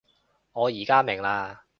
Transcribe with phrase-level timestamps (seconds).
[0.53, 1.59] 我而家明喇